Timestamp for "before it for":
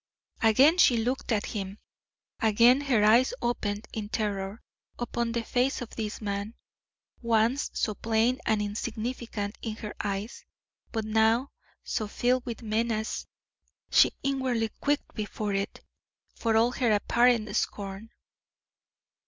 15.13-16.57